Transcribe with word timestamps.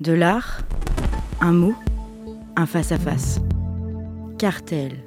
De 0.00 0.12
l'art, 0.12 0.62
un 1.40 1.52
mot, 1.52 1.72
un 2.56 2.66
face-à-face. 2.66 3.38
Cartel. 4.40 5.04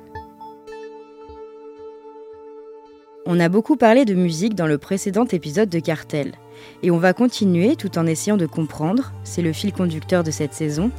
On 3.26 3.38
a 3.42 3.50
beaucoup 3.50 3.76
parlé 3.76 4.06
de 4.06 4.14
musique 4.14 4.56
dans 4.56 4.66
le 4.66 4.78
précédent 4.78 5.26
épisode 5.26 5.68
de 5.68 5.80
Cartel. 5.80 6.36
Et 6.84 6.92
on 6.92 7.00
va 7.00 7.12
continuer 7.12 7.76
tout 7.76 7.98
en 7.98 8.08
essayant 8.08 8.38
de 8.38 8.46
comprendre, 8.46 9.12
c'est 9.26 9.42
le 9.42 9.52
fil 9.52 9.74
conducteur 9.74 10.24
de 10.24 10.32
cette 10.32 10.54
saison, 10.54 10.90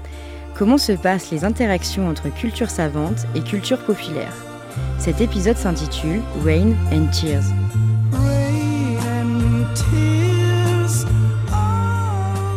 comment 0.55 0.77
se 0.77 0.93
passent 0.93 1.30
les 1.30 1.46
interactions 1.46 2.09
entre 2.09 2.29
culture 2.29 2.68
savante 2.68 3.27
et 3.34 3.41
culture 3.41 3.82
populaire. 3.86 4.34
Cet 4.98 5.23
épisode 5.23 5.57
s'intitule 5.57 6.20
Rain 6.45 6.75
and 6.93 7.07
Tears. 7.07 7.55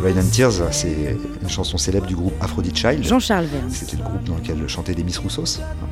Rain 0.02 0.18
and 0.18 0.30
Tears, 0.32 0.54
c'est 0.72 1.16
une 1.40 1.48
chanson 1.48 1.78
célèbre 1.78 2.06
du 2.06 2.16
groupe 2.16 2.34
Aphrodite 2.40 2.76
Child. 2.76 3.04
Jean-Charles 3.04 3.44
Verne. 3.46 3.70
C'était 3.70 3.96
le 3.96 4.02
groupe 4.02 4.24
dans 4.24 4.34
lequel 4.34 4.68
chantait 4.68 4.94
Demis 4.94 5.16
Roussos 5.16 5.60
hein, 5.60 5.86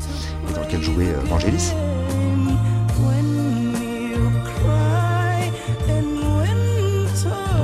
et 0.49 0.53
dans 0.53 0.63
lequel 0.63 0.83
jouait 0.83 1.11
euh, 1.11 1.21
Vangelis. 1.27 1.73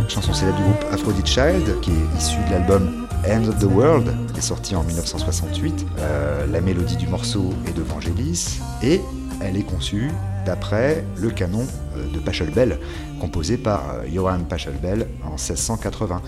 Chanson 0.09 0.33
célèbre 0.33 0.57
du 0.57 0.63
groupe 0.63 0.85
Aphrodite 0.93 1.27
Child, 1.27 1.81
qui 1.81 1.91
est 1.91 2.19
issue 2.19 2.39
de 2.47 2.53
l'album 2.53 3.09
End 3.29 3.49
of 3.49 3.59
the 3.59 3.65
World, 3.65 4.15
qui 4.33 4.39
est 4.39 4.43
sorti 4.43 4.77
en 4.77 4.85
1968. 4.85 5.85
Euh, 5.99 6.47
la 6.47 6.61
mélodie 6.61 6.97
du 6.97 7.09
morceau 7.09 7.53
est 7.67 7.73
de 7.73 7.83
Vangelis 7.83 8.61
et 8.85 9.01
elle 9.41 9.57
est 9.57 9.63
conçue 9.63 10.11
d'après 10.45 11.05
le 11.17 11.31
canon 11.31 11.67
euh, 11.97 12.07
de 12.13 12.19
Pachelbel, 12.19 12.79
composé 13.21 13.57
par 13.57 13.83
euh, 13.95 14.07
Johann 14.13 14.45
Pachelbel 14.45 15.07
en 15.25 15.31
1680. 15.31 16.23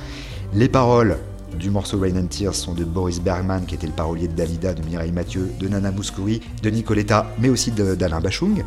Les 0.55 0.69
paroles 0.69 1.19
du 1.57 1.71
morceau 1.71 1.99
Rain 1.99 2.17
and 2.17 2.27
Tears 2.27 2.55
sont 2.55 2.75
de 2.75 2.85
Boris 2.85 3.21
Bergman, 3.21 3.65
qui 3.67 3.75
était 3.75 3.87
le 3.87 3.93
parolier 3.93 4.29
de 4.29 4.35
Dalida, 4.35 4.75
de 4.75 4.83
Mireille 4.83 5.13
Mathieu, 5.13 5.51
de 5.59 5.69
Nana 5.69 5.91
Mouskouri, 5.91 6.41
de 6.63 6.71
Nicoletta, 6.71 7.27
mais 7.39 7.49
aussi 7.49 7.71
d'Alain 7.71 8.21
Bachung. 8.21 8.65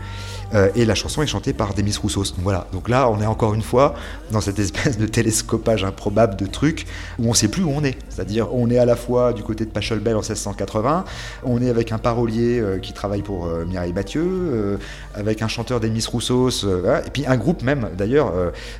Euh, 0.53 0.69
et 0.75 0.85
la 0.85 0.95
chanson 0.95 1.21
est 1.21 1.27
chantée 1.27 1.53
par 1.53 1.73
Demis 1.73 1.95
Roussos. 2.01 2.33
Donc 2.35 2.43
voilà, 2.43 2.67
donc 2.73 2.89
là 2.89 3.09
on 3.09 3.21
est 3.21 3.25
encore 3.25 3.53
une 3.53 3.61
fois 3.61 3.95
dans 4.31 4.41
cette 4.41 4.59
espèce 4.59 4.97
de 4.97 5.05
télescopage 5.05 5.83
improbable 5.83 6.35
de 6.35 6.45
trucs 6.45 6.85
où 7.19 7.25
on 7.25 7.29
ne 7.29 7.35
sait 7.35 7.47
plus 7.47 7.63
où 7.63 7.69
on 7.69 7.83
est. 7.83 7.97
C'est-à-dire 8.09 8.53
on 8.53 8.69
est 8.69 8.77
à 8.77 8.85
la 8.85 8.95
fois 8.95 9.33
du 9.33 9.43
côté 9.43 9.65
de 9.65 9.71
Pachelbel 9.71 10.15
en 10.15 10.21
1680, 10.21 11.05
on 11.43 11.61
est 11.61 11.69
avec 11.69 11.91
un 11.91 11.97
parolier 11.97 12.59
euh, 12.59 12.79
qui 12.79 12.93
travaille 12.93 13.21
pour 13.21 13.45
euh, 13.45 13.65
Mireille 13.65 13.93
Mathieu, 13.93 14.79
avec 15.15 15.41
un 15.41 15.47
chanteur 15.47 15.79
Demis 15.79 16.05
Roussos, 16.05 16.65
et 16.65 17.09
puis 17.11 17.25
un 17.25 17.37
groupe 17.37 17.63
même 17.63 17.89
d'ailleurs, 17.97 18.33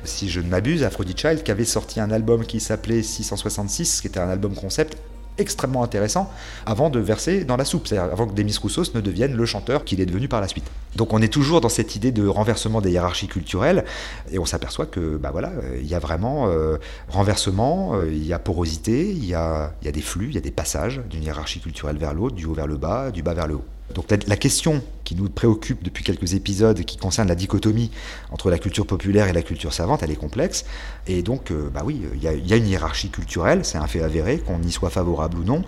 si 0.04 0.28
je 0.28 0.40
ne 0.40 0.48
m'abuse, 0.48 0.82
Aphrodite 0.84 1.18
Child, 1.18 1.42
qui 1.42 1.50
avait 1.50 1.64
sorti 1.64 2.00
un 2.00 2.10
album 2.10 2.44
qui 2.44 2.60
s'appelait 2.60 3.02
666, 3.02 3.91
qui 4.00 4.06
était 4.06 4.20
un 4.20 4.28
album 4.28 4.54
concept 4.54 4.96
extrêmement 5.38 5.82
intéressant 5.82 6.30
avant 6.66 6.90
de 6.90 7.00
verser 7.00 7.44
dans 7.44 7.56
la 7.56 7.64
soupe, 7.64 7.86
c'est-à-dire 7.86 8.12
avant 8.12 8.26
que 8.26 8.34
Demis 8.34 8.56
Roussos 8.60 8.94
ne 8.94 9.00
devienne 9.00 9.34
le 9.34 9.46
chanteur 9.46 9.84
qu'il 9.84 10.00
est 10.00 10.06
devenu 10.06 10.28
par 10.28 10.40
la 10.40 10.48
suite. 10.48 10.64
Donc 10.96 11.12
on 11.12 11.22
est 11.22 11.32
toujours 11.32 11.60
dans 11.60 11.68
cette 11.68 11.96
idée 11.96 12.12
de 12.12 12.26
renversement 12.26 12.80
des 12.80 12.90
hiérarchies 12.90 13.28
culturelles 13.28 13.84
et 14.30 14.38
on 14.38 14.44
s'aperçoit 14.44 14.86
que 14.86 15.16
bah 15.16 15.30
voilà, 15.32 15.52
il 15.80 15.86
y 15.86 15.94
a 15.94 15.98
vraiment 15.98 16.48
euh, 16.48 16.76
renversement, 17.08 17.94
euh, 17.94 18.10
il 18.10 18.26
y 18.26 18.32
a 18.32 18.38
porosité, 18.38 19.08
il 19.10 19.24
y 19.24 19.34
a, 19.34 19.72
il 19.80 19.86
y 19.86 19.88
a 19.88 19.92
des 19.92 20.02
flux, 20.02 20.26
il 20.28 20.34
y 20.34 20.38
a 20.38 20.42
des 20.42 20.50
passages 20.50 21.00
d'une 21.08 21.22
hiérarchie 21.22 21.60
culturelle 21.60 21.96
vers 21.96 22.12
l'autre, 22.12 22.36
du 22.36 22.44
haut 22.44 22.54
vers 22.54 22.66
le 22.66 22.76
bas, 22.76 23.10
du 23.10 23.22
bas 23.22 23.34
vers 23.34 23.46
le 23.46 23.54
haut. 23.54 23.64
Donc 23.94 24.10
la, 24.10 24.36
question 24.36 24.82
qui 25.04 25.14
nous 25.14 25.28
préoccupe 25.28 25.82
depuis 25.82 26.04
quelques 26.04 26.34
épisodes, 26.34 26.82
qui 26.84 26.96
concerne 26.96 27.28
la 27.28 27.34
dichotomie 27.34 27.90
entre 28.30 28.50
la 28.50 28.58
culture 28.58 28.86
populaire 28.86 29.28
et 29.28 29.32
la 29.32 29.42
culture 29.42 29.72
savante, 29.72 30.02
elle 30.02 30.10
est 30.10 30.16
complexe. 30.16 30.64
Et 31.06 31.22
donc, 31.22 31.50
euh, 31.50 31.68
bah 31.70 31.82
oui, 31.84 32.02
il 32.14 32.22
y, 32.22 32.52
a 32.52 32.56
une 32.56 32.66
hiérarchie 32.66 33.10
culturelle, 33.10 33.64
c'est 33.64 33.78
un 33.78 33.86
fait 33.86 34.02
avéré, 34.02 34.38
qu'on 34.38 34.62
y 34.62 34.72
soit 34.72 34.90
favorable 34.90 35.38
ou 35.38 35.44
non, 35.44 35.62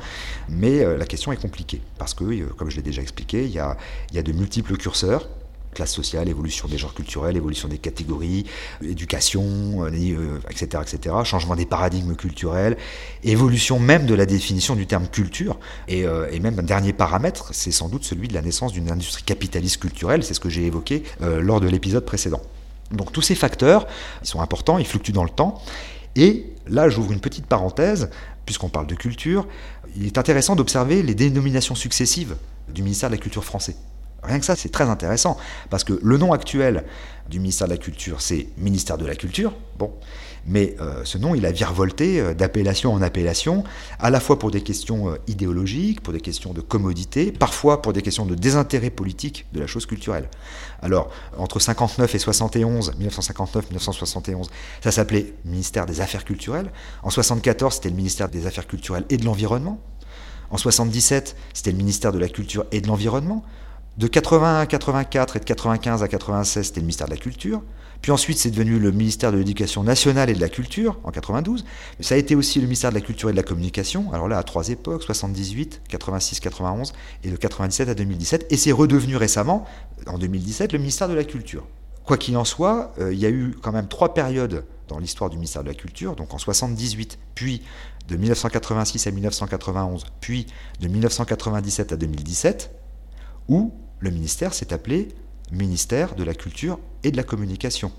mais 0.48 0.80
euh, 0.80 0.96
la 0.96 1.06
question 1.06 1.32
est 1.32 1.40
compliquée, 1.40 1.80
parce 1.98 2.14
que, 2.14 2.24
euh, 2.24 2.46
comme 2.56 2.70
je 2.70 2.76
l'ai 2.76 2.82
déjà 2.82 3.02
expliqué, 3.02 3.44
il 3.44 3.50
y 3.50 3.54
y 3.54 4.18
a 4.18 4.22
de 4.22 4.32
multiples 4.32 4.76
curseurs, 4.76 5.28
classe 5.74 5.92
sociale, 5.92 6.28
évolution 6.28 6.68
des 6.68 6.78
genres 6.78 6.94
culturels, 6.94 7.36
évolution 7.36 7.68
des 7.68 7.78
catégories, 7.78 8.46
éducation, 8.82 9.86
etc., 9.86 10.16
euh, 10.16 10.82
etc., 10.82 11.16
changement 11.24 11.56
des 11.56 11.66
paradigmes 11.66 12.14
culturels, 12.14 12.76
évolution 13.22 13.78
même 13.78 14.06
de 14.06 14.14
la 14.14 14.26
définition 14.26 14.74
du 14.74 14.86
terme 14.86 15.06
culture, 15.08 15.58
et, 15.88 16.04
euh, 16.04 16.26
même 16.40 16.58
un 16.58 16.62
dernier 16.62 16.92
paramètre, 16.92 17.50
c'est 17.52 17.70
sans 17.70 17.88
doute 17.88 18.04
celui 18.04 18.28
de 18.28 18.34
la 18.34 18.42
naissance 18.42 18.72
d'une 18.72 18.90
industrie 18.90 19.22
capitaliste 19.22 19.78
culturelle, 19.78 20.24
c'est 20.24 20.34
ce 20.34 20.40
que 20.40 20.50
j'ai 20.50 20.66
évoqué 20.66 21.02
euh, 21.22 21.40
lors 21.40 21.60
de 21.60 21.68
l'épisode 21.68 22.04
précédent. 22.04 22.40
Donc 22.90 23.12
tous 23.12 23.22
ces 23.22 23.34
facteurs, 23.34 23.86
sont 24.22 24.40
importants, 24.40 24.78
ils 24.78 24.86
fluctuent 24.86 25.12
dans 25.12 25.24
le 25.24 25.30
temps, 25.30 25.62
et 26.16 26.46
là 26.66 26.88
j'ouvre 26.88 27.12
une 27.12 27.20
petite 27.20 27.46
parenthèse, 27.46 28.10
puisqu'on 28.46 28.68
parle 28.68 28.86
de 28.86 28.94
culture, 28.94 29.46
il 29.96 30.06
est 30.06 30.18
intéressant 30.18 30.56
d'observer 30.56 31.02
les 31.02 31.14
dénominations 31.14 31.74
successives 31.74 32.36
du 32.68 32.82
ministère 32.82 33.10
de 33.10 33.14
la 33.14 33.20
Culture 33.20 33.44
français. 33.44 33.76
Rien 34.24 34.38
que 34.38 34.44
ça, 34.44 34.56
c'est 34.56 34.70
très 34.70 34.88
intéressant, 34.88 35.36
parce 35.70 35.84
que 35.84 35.98
le 36.02 36.18
nom 36.18 36.32
actuel 36.32 36.84
du 37.28 37.38
ministère 37.38 37.68
de 37.68 37.72
la 37.72 37.78
Culture, 37.78 38.20
c'est 38.20 38.48
ministère 38.58 38.98
de 38.98 39.06
la 39.06 39.14
Culture, 39.14 39.52
bon, 39.78 39.92
mais 40.46 40.76
euh, 40.80 41.02
ce 41.04 41.16
nom, 41.16 41.34
il 41.34 41.46
a 41.46 41.52
virevolté 41.52 42.20
euh, 42.20 42.34
d'appellation 42.34 42.92
en 42.92 43.00
appellation, 43.00 43.64
à 43.98 44.10
la 44.10 44.20
fois 44.20 44.38
pour 44.38 44.50
des 44.50 44.62
questions 44.62 45.10
euh, 45.10 45.16
idéologiques, 45.26 46.02
pour 46.02 46.12
des 46.12 46.20
questions 46.20 46.52
de 46.52 46.60
commodité, 46.60 47.32
parfois 47.32 47.80
pour 47.80 47.92
des 47.92 48.02
questions 48.02 48.26
de 48.26 48.34
désintérêt 48.34 48.90
politique 48.90 49.46
de 49.52 49.60
la 49.60 49.66
chose 49.66 49.86
culturelle. 49.86 50.28
Alors, 50.82 51.10
entre 51.38 51.60
59 51.60 52.14
et 52.14 52.18
71, 52.18 52.92
1959-1971, 53.00 54.48
ça 54.82 54.90
s'appelait 54.90 55.32
ministère 55.46 55.86
des 55.86 56.02
Affaires 56.02 56.24
culturelles. 56.24 56.70
En 57.02 57.10
74, 57.10 57.76
c'était 57.76 57.88
le 57.88 57.96
ministère 57.96 58.28
des 58.28 58.46
Affaires 58.46 58.66
culturelles 58.66 59.06
et 59.08 59.16
de 59.16 59.24
l'Environnement. 59.24 59.80
En 60.50 60.58
77, 60.58 61.36
c'était 61.54 61.70
le 61.72 61.78
ministère 61.78 62.12
de 62.12 62.18
la 62.18 62.28
Culture 62.28 62.66
et 62.70 62.82
de 62.82 62.86
l'Environnement. 62.86 63.44
De 63.96 64.08
80 64.08 64.58
à 64.58 64.66
84 64.66 65.36
et 65.36 65.38
de 65.38 65.44
95 65.44 66.02
à 66.02 66.08
96, 66.08 66.66
c'était 66.66 66.80
le 66.80 66.86
ministère 66.86 67.06
de 67.06 67.12
la 67.12 67.16
Culture. 67.16 67.62
Puis 68.02 68.10
ensuite, 68.10 68.38
c'est 68.38 68.50
devenu 68.50 68.80
le 68.80 68.90
ministère 68.90 69.30
de 69.30 69.38
l'Éducation 69.38 69.84
nationale 69.84 70.28
et 70.30 70.34
de 70.34 70.40
la 70.40 70.48
Culture 70.48 70.98
en 71.04 71.12
92. 71.12 71.64
Ça 72.00 72.16
a 72.16 72.18
été 72.18 72.34
aussi 72.34 72.58
le 72.58 72.64
ministère 72.64 72.90
de 72.90 72.96
la 72.96 73.00
Culture 73.00 73.28
et 73.28 73.32
de 73.32 73.36
la 73.36 73.44
Communication. 73.44 74.12
Alors 74.12 74.26
là, 74.26 74.36
à 74.36 74.42
trois 74.42 74.68
époques, 74.70 75.04
78, 75.04 75.82
86, 75.88 76.40
91 76.40 76.92
et 77.22 77.30
de 77.30 77.36
97 77.36 77.88
à 77.88 77.94
2017. 77.94 78.46
Et 78.50 78.56
c'est 78.56 78.72
redevenu 78.72 79.16
récemment, 79.16 79.64
en 80.08 80.18
2017, 80.18 80.72
le 80.72 80.80
ministère 80.80 81.08
de 81.08 81.14
la 81.14 81.24
Culture. 81.24 81.64
Quoi 82.04 82.18
qu'il 82.18 82.36
en 82.36 82.44
soit, 82.44 82.92
euh, 82.98 83.14
il 83.14 83.20
y 83.20 83.26
a 83.26 83.30
eu 83.30 83.54
quand 83.62 83.72
même 83.72 83.86
trois 83.86 84.12
périodes 84.12 84.64
dans 84.88 84.98
l'histoire 84.98 85.30
du 85.30 85.36
ministère 85.36 85.62
de 85.62 85.68
la 85.68 85.74
Culture, 85.74 86.16
donc 86.16 86.34
en 86.34 86.38
78, 86.38 87.18
puis 87.36 87.62
de 88.08 88.16
1986 88.16 89.06
à 89.06 89.10
1991, 89.12 90.04
puis 90.20 90.46
de 90.80 90.88
1997 90.88 91.92
à 91.92 91.96
2017, 91.96 92.70
où 93.48 93.72
le 94.04 94.10
ministère 94.10 94.52
s'est 94.52 94.74
appelé 94.74 95.08
ministère 95.50 96.14
de 96.14 96.24
la 96.24 96.34
Culture 96.34 96.78
et 97.04 97.10
de 97.10 97.16
la 97.16 97.22
Communication. 97.22 97.90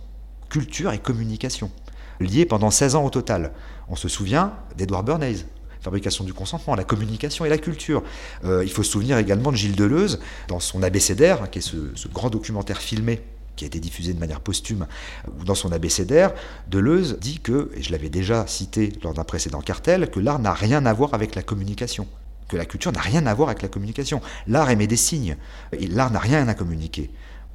Culture 0.50 0.92
et 0.92 1.00
communication, 1.00 1.72
liés 2.20 2.46
pendant 2.46 2.70
16 2.70 2.96
ans 2.96 3.04
au 3.04 3.10
total. 3.10 3.52
On 3.90 3.96
se 3.96 4.08
souvient 4.08 4.54
d'Edouard 4.78 5.04
Bernays, 5.04 5.48
fabrication 5.82 6.24
du 6.24 6.32
consentement, 6.32 6.76
la 6.76 6.84
communication 6.84 7.44
et 7.44 7.50
la 7.50 7.58
culture. 7.58 8.04
Euh, 8.44 8.64
il 8.64 8.72
faut 8.72 8.84
se 8.84 8.92
souvenir 8.92 9.18
également 9.18 9.52
de 9.52 9.58
Gilles 9.58 9.76
Deleuze, 9.76 10.20
dans 10.48 10.60
son 10.60 10.84
abécédaire, 10.84 11.50
qui 11.50 11.58
est 11.58 11.62
ce, 11.62 12.08
grand 12.14 12.30
documentaire 12.30 12.78
filmé 12.78 13.22
qui 13.56 13.64
a 13.64 13.68
été 13.68 13.80
diffusé 13.80 14.14
de 14.14 14.20
manière 14.20 14.42
posthume, 14.42 14.86
ou 15.40 15.46
dans 15.46 15.56
son 15.56 15.72
abécédaire, 15.72 16.34
Deleuze 16.68 17.18
dit 17.20 17.40
que, 17.40 17.72
et 17.74 17.82
je 17.82 17.92
l'avais 17.92 18.10
déjà 18.10 18.46
cité 18.48 18.92
lors 19.02 19.14
d'un 19.14 19.24
précédent 19.24 19.62
cartel, 19.62 20.12
que 20.12 20.20
l'art 20.20 20.40
n'a 20.40 20.54
rien 20.54 20.86
à 20.86 20.94
voir 20.94 21.14
avec 21.14 21.36
la 21.36 21.42
communication 21.42 22.06
que 22.48 22.58
la 22.58 22.66
culture 22.66 22.92
n'a 22.92 23.02
rien 23.02 23.26
à 23.26 23.34
voir 23.34 23.50
avec 23.50 23.62
la 23.62 23.68
communication. 23.68 24.22
L'art 24.48 24.70
émet 24.70 24.88
des 24.88 24.96
signes, 24.98 25.36
et 25.72 25.88
l'art 25.88 26.12
n'a 26.12 26.20
rien 26.20 26.48
à 26.48 26.54
communiquer. 26.54 27.12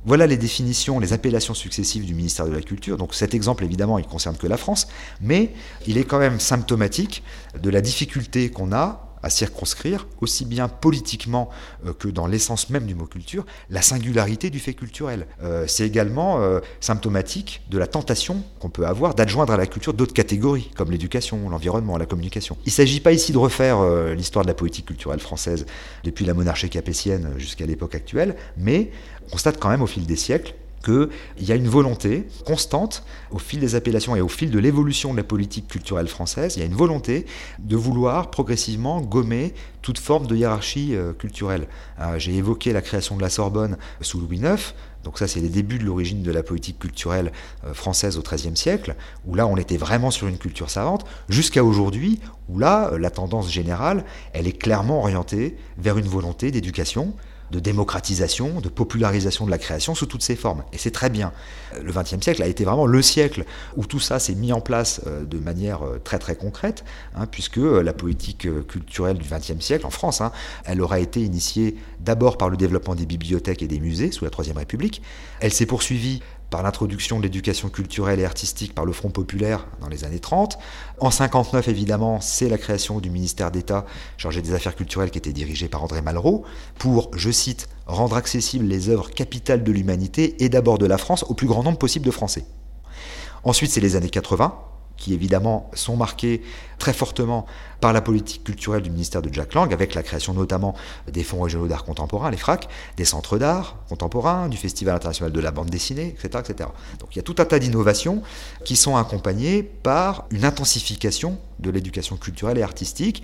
Voilà 0.06 0.26
les 0.26 0.38
définitions, 0.38 0.98
les 0.98 1.12
appellations 1.12 1.52
successives 1.52 2.06
du 2.06 2.14
ministère 2.14 2.46
de 2.46 2.52
la 2.52 2.62
Culture. 2.62 2.96
Donc 2.96 3.14
cet 3.14 3.34
exemple, 3.34 3.64
évidemment, 3.64 3.98
il 3.98 4.06
ne 4.06 4.10
concerne 4.10 4.36
que 4.36 4.46
la 4.46 4.56
France, 4.56 4.88
mais 5.20 5.52
il 5.86 5.98
est 5.98 6.04
quand 6.04 6.18
même 6.18 6.40
symptomatique 6.40 7.22
de 7.62 7.68
la 7.68 7.82
difficulté 7.82 8.50
qu'on 8.50 8.72
a 8.72 9.09
à 9.22 9.30
circonscrire, 9.30 10.06
aussi 10.20 10.44
bien 10.44 10.68
politiquement 10.68 11.50
euh, 11.86 11.92
que 11.92 12.08
dans 12.08 12.26
l'essence 12.26 12.70
même 12.70 12.86
du 12.86 12.94
mot 12.94 13.06
culture, 13.06 13.44
la 13.68 13.82
singularité 13.82 14.50
du 14.50 14.58
fait 14.58 14.74
culturel. 14.74 15.26
Euh, 15.42 15.64
c'est 15.66 15.86
également 15.86 16.40
euh, 16.40 16.60
symptomatique 16.80 17.62
de 17.70 17.78
la 17.78 17.86
tentation 17.86 18.42
qu'on 18.58 18.70
peut 18.70 18.86
avoir 18.86 19.14
d'adjoindre 19.14 19.52
à 19.52 19.56
la 19.56 19.66
culture 19.66 19.94
d'autres 19.94 20.14
catégories, 20.14 20.70
comme 20.76 20.90
l'éducation, 20.90 21.48
l'environnement, 21.48 21.98
la 21.98 22.06
communication. 22.06 22.56
Il 22.64 22.68
ne 22.68 22.72
s'agit 22.72 23.00
pas 23.00 23.12
ici 23.12 23.32
de 23.32 23.38
refaire 23.38 23.82
l'histoire 24.14 24.44
de 24.44 24.48
la 24.48 24.54
politique 24.54 24.86
culturelle 24.86 25.20
française 25.20 25.66
depuis 26.04 26.24
la 26.24 26.34
monarchie 26.34 26.68
capétienne 26.68 27.34
jusqu'à 27.38 27.66
l'époque 27.66 27.94
actuelle, 27.94 28.36
mais 28.56 28.90
on 29.26 29.30
constate 29.30 29.58
quand 29.58 29.68
même 29.68 29.82
au 29.82 29.86
fil 29.86 30.06
des 30.06 30.16
siècles 30.16 30.54
qu'il 30.84 31.08
y 31.38 31.52
a 31.52 31.54
une 31.54 31.68
volonté 31.68 32.26
constante, 32.46 33.04
au 33.30 33.38
fil 33.38 33.60
des 33.60 33.74
appellations 33.74 34.16
et 34.16 34.20
au 34.20 34.28
fil 34.28 34.50
de 34.50 34.58
l'évolution 34.58 35.12
de 35.12 35.16
la 35.18 35.24
politique 35.24 35.68
culturelle 35.68 36.08
française, 36.08 36.56
il 36.56 36.60
y 36.60 36.62
a 36.62 36.66
une 36.66 36.74
volonté 36.74 37.26
de 37.58 37.76
vouloir 37.76 38.30
progressivement 38.30 39.00
gommer 39.00 39.54
toute 39.82 39.98
forme 39.98 40.26
de 40.26 40.36
hiérarchie 40.36 40.94
euh, 40.94 41.12
culturelle. 41.12 41.66
Euh, 42.00 42.18
j'ai 42.18 42.34
évoqué 42.34 42.72
la 42.72 42.82
création 42.82 43.16
de 43.16 43.22
la 43.22 43.30
Sorbonne 43.30 43.76
sous 44.00 44.20
Louis 44.20 44.38
IX, 44.38 44.74
donc 45.04 45.18
ça 45.18 45.26
c'est 45.26 45.40
les 45.40 45.48
débuts 45.48 45.78
de 45.78 45.84
l'origine 45.84 46.22
de 46.22 46.30
la 46.30 46.42
politique 46.42 46.78
culturelle 46.78 47.32
euh, 47.64 47.72
française 47.72 48.18
au 48.18 48.22
XIIIe 48.22 48.56
siècle, 48.56 48.94
où 49.26 49.34
là 49.34 49.46
on 49.46 49.56
était 49.56 49.78
vraiment 49.78 50.10
sur 50.10 50.28
une 50.28 50.38
culture 50.38 50.70
savante, 50.70 51.04
jusqu'à 51.28 51.64
aujourd'hui, 51.64 52.20
où 52.48 52.58
là 52.58 52.92
la 52.98 53.10
tendance 53.10 53.50
générale, 53.50 54.04
elle 54.32 54.46
est 54.46 54.58
clairement 54.58 55.00
orientée 55.00 55.56
vers 55.78 55.98
une 55.98 56.08
volonté 56.08 56.50
d'éducation, 56.50 57.14
de 57.50 57.60
démocratisation, 57.60 58.60
de 58.60 58.68
popularisation 58.68 59.46
de 59.46 59.50
la 59.50 59.58
création 59.58 59.94
sous 59.94 60.06
toutes 60.06 60.22
ses 60.22 60.36
formes. 60.36 60.62
Et 60.72 60.78
c'est 60.78 60.90
très 60.90 61.10
bien. 61.10 61.32
Le 61.82 61.92
XXe 61.92 62.20
siècle 62.20 62.42
a 62.42 62.46
été 62.46 62.64
vraiment 62.64 62.86
le 62.86 63.02
siècle 63.02 63.44
où 63.76 63.86
tout 63.86 64.00
ça 64.00 64.18
s'est 64.18 64.34
mis 64.34 64.52
en 64.52 64.60
place 64.60 65.00
euh, 65.06 65.24
de 65.24 65.38
manière 65.38 65.82
euh, 65.82 66.00
très 66.02 66.18
très 66.18 66.36
concrète, 66.36 66.84
hein, 67.14 67.26
puisque 67.26 67.58
euh, 67.58 67.82
la 67.82 67.92
politique 67.92 68.48
culturelle 68.66 69.18
du 69.18 69.28
XXe 69.28 69.64
siècle 69.64 69.86
en 69.86 69.90
France, 69.90 70.20
hein, 70.20 70.32
elle 70.64 70.80
aura 70.80 71.00
été 71.00 71.20
initiée 71.20 71.76
d'abord 72.00 72.38
par 72.38 72.48
le 72.48 72.56
développement 72.56 72.94
des 72.94 73.06
bibliothèques 73.06 73.62
et 73.62 73.68
des 73.68 73.80
musées 73.80 74.12
sous 74.12 74.24
la 74.24 74.30
Troisième 74.30 74.58
République. 74.58 75.02
Elle 75.40 75.52
s'est 75.52 75.66
poursuivie 75.66 76.20
par 76.50 76.62
l'introduction 76.62 77.18
de 77.18 77.22
l'éducation 77.22 77.68
culturelle 77.68 78.20
et 78.20 78.24
artistique 78.24 78.74
par 78.74 78.84
le 78.84 78.92
Front 78.92 79.10
populaire 79.10 79.66
dans 79.80 79.88
les 79.88 80.04
années 80.04 80.18
30. 80.18 80.58
En 80.98 81.10
59, 81.10 81.68
évidemment, 81.68 82.20
c'est 82.20 82.48
la 82.48 82.58
création 82.58 83.00
du 83.00 83.08
ministère 83.08 83.50
d'État 83.50 83.86
chargé 84.16 84.42
des 84.42 84.52
affaires 84.52 84.74
culturelles 84.74 85.10
qui 85.10 85.18
était 85.18 85.32
dirigé 85.32 85.68
par 85.68 85.82
André 85.82 86.02
Malraux 86.02 86.44
pour, 86.78 87.10
je 87.16 87.30
cite, 87.30 87.68
rendre 87.86 88.16
accessibles 88.16 88.66
les 88.66 88.88
œuvres 88.88 89.10
capitales 89.10 89.62
de 89.62 89.72
l'humanité 89.72 90.42
et 90.44 90.48
d'abord 90.48 90.78
de 90.78 90.86
la 90.86 90.98
France 90.98 91.24
au 91.28 91.34
plus 91.34 91.46
grand 91.46 91.62
nombre 91.62 91.78
possible 91.78 92.04
de 92.04 92.10
Français. 92.10 92.44
Ensuite, 93.44 93.70
c'est 93.70 93.80
les 93.80 93.96
années 93.96 94.10
80, 94.10 94.54
qui 95.00 95.14
évidemment 95.14 95.68
sont 95.74 95.96
marqués 95.96 96.42
très 96.78 96.92
fortement 96.92 97.46
par 97.80 97.92
la 97.92 98.02
politique 98.02 98.44
culturelle 98.44 98.82
du 98.82 98.90
ministère 98.90 99.22
de 99.22 99.32
Jack 99.32 99.54
Lang, 99.54 99.72
avec 99.72 99.94
la 99.94 100.02
création 100.02 100.34
notamment 100.34 100.74
des 101.10 101.24
fonds 101.24 101.40
régionaux 101.40 101.66
d'art 101.66 101.84
contemporain, 101.84 102.30
les 102.30 102.36
FRAC, 102.36 102.68
des 102.96 103.06
centres 103.06 103.38
d'art 103.38 103.78
contemporain, 103.88 104.48
du 104.48 104.58
Festival 104.58 104.94
international 104.94 105.32
de 105.32 105.40
la 105.40 105.50
bande 105.50 105.70
dessinée, 105.70 106.14
etc. 106.16 106.44
etc. 106.46 106.68
Donc 107.00 107.08
il 107.12 107.16
y 107.16 107.18
a 107.18 107.22
tout 107.22 107.34
un 107.38 107.44
tas 107.46 107.58
d'innovations 107.58 108.22
qui 108.64 108.76
sont 108.76 108.96
accompagnées 108.96 109.62
par 109.62 110.26
une 110.30 110.44
intensification 110.44 111.38
de 111.58 111.70
l'éducation 111.70 112.16
culturelle 112.16 112.58
et 112.58 112.62
artistique, 112.62 113.22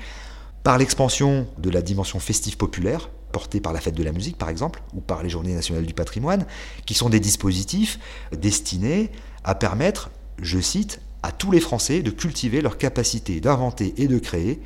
par 0.65 0.79
l'expansion 0.79 1.47
de 1.59 1.71
la 1.71 1.83
dimension 1.83 2.19
festive 2.19 2.57
populaire, 2.57 3.11
portée 3.33 3.61
par 3.61 3.75
la 3.75 3.81
fête 3.81 3.95
de 3.95 4.03
la 4.03 4.13
musique 4.13 4.39
par 4.39 4.49
exemple, 4.49 4.83
ou 4.95 5.01
par 5.01 5.23
les 5.23 5.29
journées 5.29 5.55
nationales 5.55 5.85
du 5.85 5.95
patrimoine, 5.95 6.47
qui 6.87 6.95
sont 6.95 7.11
des 7.11 7.21
dispositifs 7.21 7.99
destinés 8.33 9.13
à 9.45 9.55
permettre, 9.55 10.11
je 10.41 10.59
cite, 10.59 11.01
à 11.27 11.33
tous 11.33 11.51
les 11.51 11.59
Français 11.59 12.03
de 12.03 12.11
cultiver 12.11 12.61
leur 12.61 12.79
capacité 12.79 13.41
d'inventer 13.41 13.95
et 13.97 14.07
de 14.07 14.17
créer, 14.21 14.61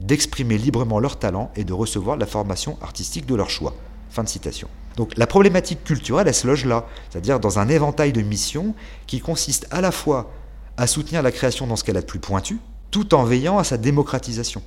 d'exprimer 0.00 0.56
librement 0.56 1.00
leur 1.00 1.18
talent 1.18 1.50
et 1.56 1.64
de 1.64 1.72
recevoir 1.72 2.16
la 2.16 2.24
formation 2.24 2.78
artistique 2.82 3.26
de 3.26 3.34
leur 3.34 3.50
choix. 3.50 3.74
Fin 4.10 4.22
de 4.22 4.28
citation. 4.28 4.68
Donc 4.96 5.10
la 5.16 5.26
problématique 5.26 5.82
culturelle, 5.82 6.28
elle 6.28 6.34
se 6.34 6.46
loge 6.46 6.66
là, 6.66 6.86
c'est-à-dire 7.10 7.40
dans 7.40 7.58
un 7.58 7.68
éventail 7.68 8.12
de 8.12 8.22
missions 8.22 8.76
qui 9.08 9.18
consiste 9.18 9.66
à 9.72 9.80
la 9.80 9.90
fois 9.90 10.30
à 10.76 10.86
soutenir 10.86 11.20
la 11.20 11.32
création 11.32 11.66
dans 11.66 11.74
ce 11.74 11.82
qu'elle 11.82 11.96
a 11.96 12.00
de 12.00 12.06
plus 12.06 12.20
pointu, 12.20 12.60
tout 12.92 13.12
en 13.12 13.24
veillant 13.24 13.58
à 13.58 13.64
sa 13.64 13.76
démocratisation, 13.76 14.62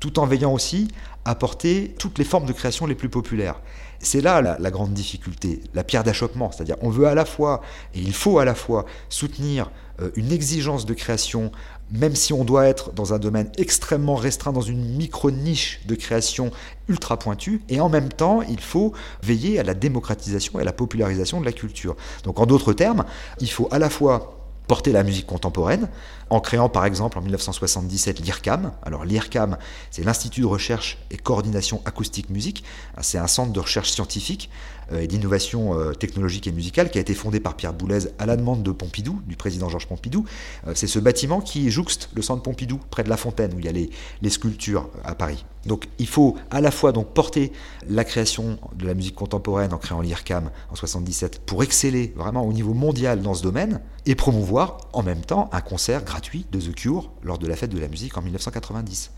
tout 0.00 0.18
en 0.18 0.26
veillant 0.26 0.52
aussi 0.52 0.88
à 1.24 1.34
porter 1.34 1.94
toutes 1.98 2.18
les 2.18 2.24
formes 2.24 2.46
de 2.46 2.52
création 2.52 2.86
les 2.86 2.94
plus 2.94 3.08
populaires. 3.08 3.60
C'est 4.00 4.20
là 4.20 4.40
la, 4.40 4.70
grande 4.70 4.94
difficulté, 4.94 5.60
la 5.74 5.82
pierre 5.82 6.04
d'achoppement, 6.04 6.52
c'est-à-dire 6.52 6.76
on 6.82 6.88
veut 6.88 7.06
à 7.06 7.14
la 7.14 7.24
fois, 7.24 7.62
et 7.94 8.00
il 8.00 8.12
faut 8.12 8.38
à 8.38 8.44
la 8.44 8.54
fois, 8.54 8.86
soutenir 9.08 9.70
euh, 10.00 10.10
une 10.14 10.30
exigence 10.30 10.86
de 10.86 10.94
création, 10.94 11.50
même 11.90 12.14
si 12.14 12.32
on 12.32 12.44
doit 12.44 12.66
être 12.66 12.92
dans 12.92 13.12
un 13.12 13.18
domaine 13.18 13.50
extrêmement 13.58 14.14
restreint, 14.14 14.52
dans 14.52 14.60
une 14.60 14.96
micro-niche 14.96 15.80
de 15.86 15.96
création 15.96 16.52
ultra 16.88 17.18
pointue, 17.18 17.60
et 17.68 17.80
en 17.80 17.88
même 17.88 18.08
temps, 18.08 18.40
il 18.42 18.60
faut 18.60 18.92
veiller 19.24 19.58
à 19.58 19.64
la 19.64 19.74
démocratisation 19.74 20.60
et 20.60 20.62
à 20.62 20.64
la 20.64 20.72
popularisation 20.72 21.40
de 21.40 21.44
la 21.44 21.52
culture. 21.52 21.96
Donc 22.22 22.38
en 22.38 22.46
d'autres 22.46 22.72
termes, 22.72 23.04
il 23.40 23.50
faut 23.50 23.66
à 23.72 23.80
la 23.80 23.90
fois 23.90 24.38
porter 24.68 24.92
la 24.92 25.02
musique 25.02 25.26
contemporaine, 25.26 25.88
en 26.30 26.40
créant 26.40 26.68
par 26.68 26.84
exemple 26.84 27.18
en 27.18 27.22
1977 27.22 28.20
l'IRCAM. 28.20 28.72
Alors 28.82 29.04
l'IRCAM, 29.04 29.56
c'est 29.90 30.04
l'Institut 30.04 30.42
de 30.42 30.46
recherche 30.46 30.98
et 31.10 31.16
coordination 31.16 31.82
acoustique 31.84 32.30
musique. 32.30 32.64
C'est 33.00 33.18
un 33.18 33.26
centre 33.26 33.52
de 33.52 33.60
recherche 33.60 33.90
scientifique 33.90 34.50
euh, 34.92 35.00
et 35.00 35.06
d'innovation 35.06 35.78
euh, 35.78 35.92
technologique 35.92 36.46
et 36.46 36.52
musicale 36.52 36.90
qui 36.90 36.98
a 36.98 37.00
été 37.00 37.14
fondé 37.14 37.40
par 37.40 37.54
Pierre 37.54 37.72
Boulez 37.72 38.08
à 38.18 38.26
la 38.26 38.36
demande 38.36 38.62
de 38.62 38.70
Pompidou, 38.70 39.20
du 39.26 39.36
président 39.36 39.68
Georges 39.68 39.86
Pompidou. 39.86 40.24
Euh, 40.66 40.72
c'est 40.74 40.86
ce 40.86 40.98
bâtiment 40.98 41.40
qui 41.40 41.70
jouxte 41.70 42.08
le 42.14 42.22
centre 42.22 42.42
Pompidou, 42.42 42.80
près 42.90 43.04
de 43.04 43.10
la 43.10 43.16
Fontaine, 43.16 43.52
où 43.54 43.58
il 43.58 43.66
y 43.66 43.68
a 43.68 43.72
les, 43.72 43.90
les 44.22 44.30
sculptures 44.30 44.88
à 45.04 45.14
Paris. 45.14 45.44
Donc 45.66 45.88
il 45.98 46.06
faut 46.06 46.36
à 46.50 46.60
la 46.60 46.70
fois 46.70 46.92
donc 46.92 47.08
porter 47.12 47.52
la 47.88 48.04
création 48.04 48.58
de 48.74 48.86
la 48.86 48.94
musique 48.94 49.14
contemporaine 49.14 49.72
en 49.72 49.78
créant 49.78 50.00
l'IRCAM 50.00 50.50
en 50.70 50.74
77 50.74 51.40
pour 51.44 51.62
exceller 51.62 52.12
vraiment 52.16 52.42
au 52.46 52.52
niveau 52.52 52.74
mondial 52.74 53.20
dans 53.22 53.34
ce 53.34 53.42
domaine 53.42 53.80
et 54.06 54.14
promouvoir 54.14 54.78
en 54.92 55.02
même 55.02 55.20
temps 55.20 55.50
un 55.52 55.60
concert 55.60 56.04
gratuit 56.04 56.17
de 56.50 56.60
The 56.60 56.74
Cure 56.74 57.10
lors 57.22 57.38
de 57.38 57.46
la 57.46 57.56
fête 57.56 57.70
de 57.70 57.78
la 57.78 57.88
musique 57.88 58.16
en 58.16 58.22
1990, 58.22 59.10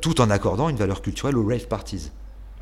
tout 0.00 0.20
en 0.20 0.30
accordant 0.30 0.68
une 0.68 0.76
valeur 0.76 1.02
culturelle 1.02 1.36
aux 1.36 1.46
rave 1.46 1.66
parties. 1.66 2.10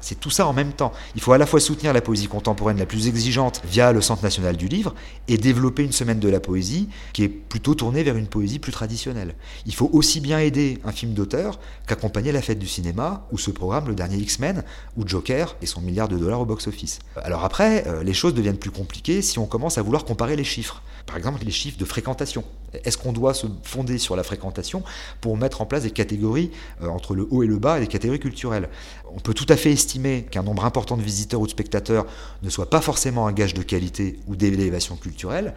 C'est 0.00 0.19
tout 0.19 0.31
ça 0.31 0.46
en 0.46 0.52
même 0.52 0.72
temps. 0.72 0.92
Il 1.14 1.20
faut 1.20 1.32
à 1.32 1.38
la 1.38 1.46
fois 1.46 1.60
soutenir 1.60 1.92
la 1.92 2.00
poésie 2.00 2.26
contemporaine 2.26 2.78
la 2.78 2.87
plus 2.87 3.06
exigeante 3.06 3.60
via 3.64 3.92
le 3.92 4.00
Centre 4.00 4.22
national 4.22 4.56
du 4.56 4.66
livre 4.66 4.94
et 5.28 5.37
développer 5.37 5.82
une 5.84 5.92
semaine 5.92 6.19
de 6.19 6.28
la 6.28 6.40
poésie 6.40 6.88
qui 7.12 7.22
est 7.22 7.28
plutôt 7.28 7.75
tournée 7.75 8.02
vers 8.02 8.16
une 8.16 8.26
poésie 8.26 8.58
plus 8.58 8.72
traditionnelle. 8.72 9.34
Il 9.66 9.75
faut 9.75 9.90
aussi 9.92 10.20
bien 10.20 10.38
aider 10.38 10.78
un 10.84 10.92
film 10.92 11.12
d'auteur 11.12 11.60
qu'accompagner 11.87 12.32
la 12.32 12.40
fête 12.40 12.58
du 12.58 12.66
cinéma 12.66 13.26
ou 13.31 13.38
ce 13.38 13.50
programme 13.50 13.88
Le 13.88 13.94
Dernier 13.94 14.16
X-Men 14.16 14.64
ou 14.96 15.06
Joker 15.06 15.56
et 15.60 15.66
son 15.66 15.82
milliard 15.82 16.08
de 16.08 16.16
dollars 16.16 16.40
au 16.40 16.46
box-office. 16.46 17.00
Alors 17.16 17.44
après, 17.44 17.87
euh, 17.87 18.02
les 18.02 18.14
choses 18.14 18.34
deviennent 18.34 18.56
plus 18.56 18.70
compliquées 18.70 19.20
si 19.20 19.38
on 19.38 19.46
commence 19.46 19.76
à 19.76 19.82
vouloir 19.82 20.04
comparer 20.04 20.37
les 20.37 20.44
chiffres. 20.44 20.82
Par 21.06 21.16
exemple, 21.16 21.44
les 21.44 21.50
chiffres 21.50 21.78
de 21.78 21.84
fréquentation. 21.84 22.44
Est-ce 22.72 22.99
qu'on 22.99 23.12
doit 23.12 23.34
se 23.34 23.46
fonder 23.62 23.99
sur 23.99 24.17
la 24.17 24.22
fréquentation 24.22 24.82
pour 25.20 25.37
mettre 25.37 25.61
en 25.61 25.67
place 25.67 25.82
des 25.82 25.90
catégories 25.90 26.50
euh, 26.82 26.88
entre 26.88 27.14
le 27.14 27.26
haut 27.31 27.43
et 27.43 27.46
le 27.46 27.58
bas 27.58 27.78
et 27.78 27.81
des 27.81 27.87
catégories 27.87 28.20
culturelles? 28.20 28.69
On 29.14 29.20
peut 29.20 29.34
tout 29.34 29.46
à 29.49 29.56
fait 29.56 29.72
estimer 29.72 30.26
qu'un 30.31 30.43
nombre 30.43 30.64
important 30.64 30.96
de 30.96 31.02
visiteurs 31.02 31.40
ou 31.40 31.46
de 31.46 31.50
spectateurs 31.50 32.06
ne 32.43 32.50
soit 32.50 32.70
pas 32.70 32.81
forcément 32.81 33.26
un 33.26 33.32
gage 33.32 33.55
de 33.55 33.62
qualité 33.62 34.19
ou 34.26 34.37
d'élévation 34.37 34.96
culturelle. 34.96 35.55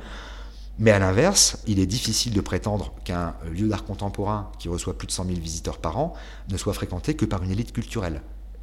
Mais 0.80 0.90
à 0.90 0.98
l'inverse, 0.98 1.60
il 1.68 1.80
est 1.80 1.86
difficile 1.86 2.34
de 2.34 2.42
prétendre 2.42 2.94
qu'un 3.04 3.36
lieu 3.52 3.68
d'art 3.68 3.86
contemporain 3.86 4.52
qui 4.58 4.70
reçoit 4.70 4.98
plus 4.98 5.06
de 5.06 5.12
100 5.12 5.26
000 5.26 5.40
visiteurs 5.40 5.78
par 5.78 6.00
an 6.00 6.14
ne 6.50 6.58
soit 6.58 6.74
fréquenté 6.74 7.14
que 7.14 7.26
par 7.26 7.44
une 7.44 7.52
élite 7.52 7.74
culturelle. 7.74 8.22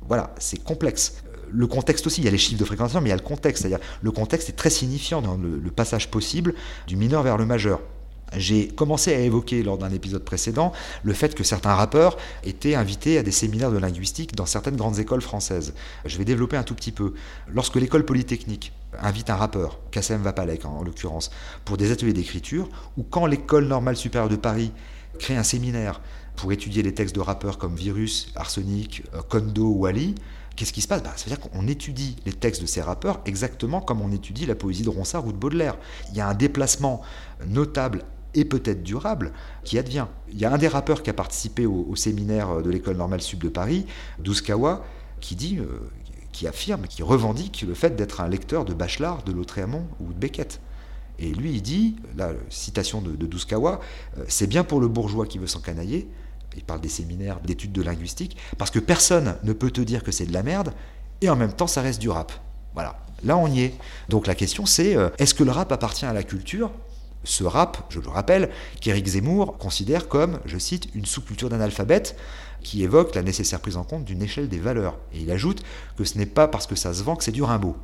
Voilà, 0.09 0.35
c'est 0.39 0.63
complexe 0.63 1.23
le 1.53 1.67
contexte 1.67 2.07
aussi, 2.07 2.21
il 2.21 2.25
y 2.25 2.29
a 2.29 2.31
les 2.31 2.39
chiffres 2.39 2.61
de 2.61 2.65
fréquentation, 2.65 3.01
mais 3.01 3.09
il 3.09 3.11
y 3.11 3.15
a 3.15 3.17
le 3.17 3.23
contexte. 3.23 3.63
C'est-à-dire, 3.63 3.85
le 4.03 4.11
contexte 4.11 4.49
est 4.49 4.55
très 4.55 4.71
signifiant 4.71 5.23
dans 5.23 5.37
le, 5.37 5.71
passage 5.71 6.11
possible 6.11 6.55
du 6.87 6.97
mineur 6.97 7.23
vers 7.23 7.37
le 7.37 7.47
majeur. 7.47 7.81
J'ai 8.37 8.69
commencé 8.69 9.15
à 9.15 9.19
évoquer 9.19 9.63
lors 9.63 9.79
d'un 9.79 9.91
épisode 9.91 10.25
précédent 10.25 10.73
le 11.03 11.13
fait 11.13 11.35
que 11.35 11.43
certains 11.43 11.75
rappeurs 11.75 12.17
étaient 12.45 12.75
invités 12.75 13.19
à 13.19 13.23
des 13.23 13.33
séminaires 13.33 13.73
de 13.73 13.79
linguistique 13.79 14.37
dans 14.37 14.47
certaines 14.47 14.77
grandes 14.77 14.99
écoles 14.99 15.21
françaises. 15.21 15.75
Je 16.05 16.17
vais 16.17 16.25
développer 16.25 16.57
un 16.57 16.63
tout 16.63 16.75
petit 16.75 16.93
peu. 16.93 17.15
Lorsque 17.49 17.77
l'école 17.77 18.05
polytechnique 18.05 18.73
invite 19.01 19.31
un 19.31 19.37
rappeur, 19.37 19.81
Kassem 19.91 20.23
Vapalek 20.23 20.65
en, 20.65 20.83
l'occurrence, 20.83 21.31
pour 21.65 21.77
des 21.77 21.91
ateliers 21.91 22.13
d'écriture, 22.13 22.69
ou 22.97 23.03
quand 23.03 23.27
l'école 23.27 23.67
normale 23.67 23.97
supérieure 23.97 24.29
de 24.31 24.37
Paris 24.37 24.73
crée 25.19 25.37
un 25.37 25.43
séminaire 25.43 26.01
pour 26.37 26.53
étudier 26.53 26.83
les 26.83 26.95
textes 26.95 27.15
de 27.15 27.21
rappeurs 27.21 27.59
comme 27.59 27.75
Virus, 27.75 28.33
Arsenic, 28.37 29.03
euh, 29.15 29.23
Kondo 29.29 29.69
ou 29.69 29.87
Ali, 29.87 30.15
Qu'est-ce 30.57 30.75
qui 30.75 30.83
se 30.83 30.89
passe? 30.89 31.03
Bah, 31.03 31.13
Ça 31.17 31.25
veut 31.25 31.37
dire 31.37 31.41
qu'on 31.41 31.67
étudie 31.69 32.17
les 32.27 32.35
textes 32.35 32.61
de 32.61 32.67
ces 32.67 32.83
rappeurs 32.83 33.21
exactement 33.25 33.81
comme 33.81 34.03
on 34.03 34.13
étudie 34.13 34.45
la 34.45 34.55
poésie 34.55 34.83
de 34.83 34.91
Ronsard 34.91 35.27
ou 35.27 35.33
de 35.33 35.39
Baudelaire. 35.39 35.79
Il 36.11 36.17
y 36.19 36.21
a 36.21 36.29
un 36.29 36.35
déplacement 36.35 37.01
notable 37.47 38.05
et 38.35 38.45
peut-être 38.45 38.83
durable 38.83 39.33
qui 39.65 39.79
advient. 39.79 40.07
Il 40.33 40.39
y 40.39 40.45
a 40.45 40.53
un 40.53 40.59
des 40.59 40.69
rappeurs 40.69 41.03
qui 41.03 41.11
a 41.11 41.13
participé 41.13 41.67
au, 41.67 41.95
séminaire 41.97 42.63
de 42.63 42.71
l'école 42.71 42.97
normale 42.97 43.21
sud 43.21 43.41
de 43.41 43.49
Paris, 43.49 43.87
Douskawa, 44.19 44.85
qui 45.21 45.37
dit, 45.37 45.59
euh, 45.59 45.67
qui 46.33 46.47
affirme, 46.47 46.87
qui 46.87 47.03
revendique 47.03 47.65
le 47.67 47.75
fait 47.75 47.97
d'être 47.97 48.21
un 48.21 48.29
lecteur 48.29 48.65
de 48.65 48.73
Bachelard, 48.73 49.23
de 49.25 49.33
Lautréamont 49.33 49.87
ou 50.01 50.13
de 50.13 50.19
Beckett. 50.19 50.61
Et 51.19 51.33
lui, 51.33 51.53
il 51.53 51.63
dit, 51.63 51.97
la 52.17 52.33
citation 52.49 53.03
de, 53.03 53.13
de 53.13 53.29
euh, 53.55 53.77
c'est 54.29 54.47
bien 54.47 54.65
pour 54.65 54.81
le 54.81 54.89
bourgeois 54.89 55.27
qui 55.27 55.39
veut 55.39 55.47
s'encanailler, 55.47 56.09
il 56.57 56.65
parle 56.65 56.81
des 56.81 56.89
séminaires 56.89 57.41
d'études 57.41 57.73
de 57.73 57.83
linguistique, 57.83 58.37
parce 58.59 58.71
que 58.71 58.79
personne 58.79 59.37
ne 59.45 59.53
peut 59.53 59.71
te 59.71 59.81
dire 59.81 60.03
que 60.03 60.13
c'est 60.13 60.27
de 60.27 60.33
la 60.33 60.43
merde, 60.43 60.73
et 61.21 61.29
en 61.29 61.37
même 61.37 61.53
temps 61.53 61.67
ça 61.67 61.83
reste 61.83 62.01
du 62.01 62.09
rap. 62.09 62.33
Voilà, 62.75 62.99
là 63.23 63.37
on 63.37 63.47
y 63.47 63.63
est. 63.63 63.75
Donc 64.09 64.27
la 64.27 64.35
question 64.35 64.67
c'est, 64.67 64.97
euh, 64.97 65.11
est-ce 65.19 65.35
que 65.35 65.45
le 65.45 65.51
rap 65.51 65.71
appartient 65.73 66.07
à 66.07 66.13
la 66.13 66.23
culture? 66.23 66.73
Ce 67.25 67.45
rap, 67.45 67.87
je 67.91 68.01
le 68.01 68.09
rappelle, 68.09 68.51
qu'Éric 68.81 69.07
Zemmour 69.07 69.59
considère 69.59 70.09
comme, 70.09 70.41
je 70.47 70.59
cite, 70.59 70.89
une 70.95 71.05
sous-culture 71.05 71.49
d'analphabète 71.49 72.17
qui 72.63 72.83
évoque 72.83 73.15
la 73.15 73.23
nécessaire 73.23 73.61
prise 73.61 73.77
en 73.77 73.85
compte 73.85 74.05
d'une 74.05 74.23
échelle 74.23 74.49
des 74.49 74.59
valeurs. 74.59 74.99
Et 75.13 75.21
il 75.21 75.31
ajoute 75.31 75.63
que 75.97 76.05
ce 76.05 76.19
n'est 76.19 76.27
pas 76.27 76.49
parce 76.49 76.67
que 76.67 76.75
ça 76.75 76.93
se 76.95 77.03
vend 77.03 77.17
que 77.17 77.25
c'est 77.25 77.33
du 77.33 77.43
Rimbaud. 77.43 77.77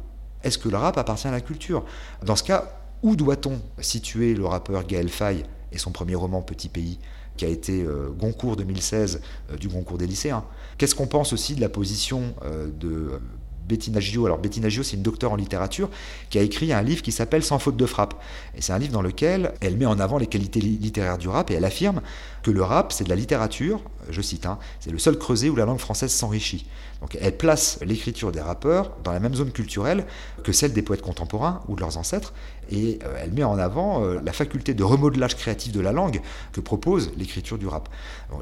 est-ce 0.43 0.59
que 0.59 0.69
le 0.69 0.76
rap 0.76 0.97
appartient 0.99 1.28
à 1.28 1.31
la 1.31 1.40
culture? 1.40 1.85
Dans 2.25 2.37
ce 2.37 2.45
cas, 2.45 2.81
où 3.02 3.16
doit-on 3.16 3.61
situer 3.78 4.35
le 4.35 4.47
rappeur 4.47 4.87
Gaël 4.87 5.09
Faye 5.09 5.45
et 5.73 5.78
son 5.78 5.93
premier 5.93 6.14
roman 6.14 6.43
Petit 6.43 6.69
Pays 6.69 6.99
qui 7.37 7.45
a 7.45 7.49
été 7.49 7.83
euh, 7.83 8.09
Goncourt 8.11 8.57
2016 8.57 9.21
euh, 9.50 9.57
du 9.57 9.69
Goncourt 9.69 9.99
des 9.99 10.07
lycéens? 10.07 10.45
Qu'est-ce 10.78 10.95
qu'on 10.95 11.07
pense 11.07 11.33
aussi 11.33 11.55
de 11.55 11.61
la 11.61 11.69
position 11.69 12.35
euh, 12.45 12.69
de 12.69 13.21
Bettina 13.67 14.01
Gio. 14.01 14.27
Alors 14.27 14.39
Bettina 14.39 14.69
Gio, 14.69 14.83
c'est 14.83 14.97
une 14.97 15.03
docteure 15.03 15.33
en 15.33 15.37
littérature 15.37 15.91
qui 16.31 16.39
a 16.39 16.43
écrit 16.43 16.73
un 16.73 16.83
livre 16.83 17.03
qui 17.03 17.13
s'appelle 17.13 17.43
Sans 17.43 17.59
faute 17.59 17.77
de 17.77 17.87
frappe. 17.87 18.15
Et 18.57 18.63
c'est 18.63 18.73
un 18.73 18.79
livre 18.79 18.93
dans 18.93 19.03
lequel 19.03 19.53
elle 19.61 19.77
met 19.77 19.87
en 19.87 19.99
avant 19.99 20.19
les 20.19 20.27
qualités 20.27 20.61
littéraires 20.61 21.19
du 21.19 21.29
rap 21.29 21.51
et 21.51 21.55
elle 21.55 21.65
affirme 21.65 22.01
que 22.43 22.51
le 22.51 22.63
rap, 22.63 22.93
c'est 22.93 23.05
de 23.05 23.09
la 23.09 23.17
littérature, 23.17 23.83
je 24.09 24.23
cite, 24.23 24.47
hein, 24.47 24.59
c'est 24.79 24.91
le 24.91 24.99
seul 24.99 25.19
creuset 25.19 25.49
où 25.49 25.57
la 25.57 25.65
langue 25.65 25.81
française 25.81 26.13
s'enrichit. 26.13 26.67
Donc 27.01 27.19
elle 27.21 27.37
place 27.37 27.79
l'écriture 27.85 28.33
des 28.33 28.41
rappeurs 28.41 28.93
dans 29.03 29.13
la 29.13 29.21
même 29.21 29.35
zone 29.35 29.51
culturelle 29.51 30.07
que 30.45 30.53
celle 30.53 30.73
des 30.73 30.83
poètes 30.83 31.03
contemporains 31.03 31.63
ou 31.69 31.75
de 31.75 31.81
leurs 31.81 31.99
ancêtres, 31.99 32.33
et 32.71 32.99
euh, 33.05 33.19
elle 33.23 33.33
met 33.33 33.45
en 33.45 33.59
avant 33.59 34.03
euh, 34.03 34.21
la 34.25 34.33
faculté 34.33 34.75
de 34.75 34.83
remodelage 34.83 35.37
créatif 35.37 35.73
de 35.73 35.81
la 35.81 35.93
langue 35.93 36.21
que 36.53 36.61
propose 36.61 37.13
l'écriture 37.17 37.59
du 37.59 37.67
rap. 37.67 37.89